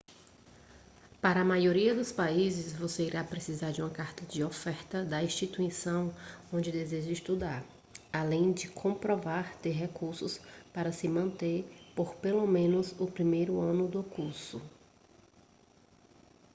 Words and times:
para 1.21 1.41
a 1.41 1.45
maioria 1.45 1.93
dos 1.93 2.11
países 2.11 2.73
você 2.73 3.05
irá 3.05 3.23
precisar 3.23 3.69
de 3.69 3.81
uma 3.83 3.89
carta 3.91 4.25
de 4.25 4.43
oferta 4.43 5.05
da 5.05 5.21
instituição 5.23 6.11
onde 6.51 6.71
deseja 6.71 7.11
estudar 7.11 7.63
além 8.11 8.51
de 8.51 8.67
comprovar 8.67 9.55
ter 9.57 9.73
recursos 9.77 10.39
para 10.73 10.91
se 10.91 11.07
manter 11.07 11.71
por 11.95 12.15
pelo 12.15 12.47
menos 12.47 12.95
o 12.99 13.05
primeiro 13.05 13.61
ano 13.61 13.87
do 13.87 14.01
curso 14.01 14.59